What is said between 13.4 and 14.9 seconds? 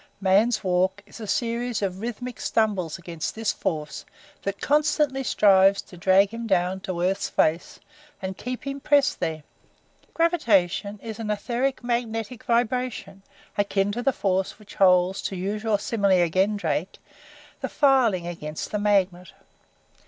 akin to the force which